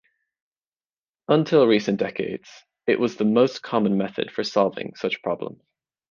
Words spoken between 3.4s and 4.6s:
common method for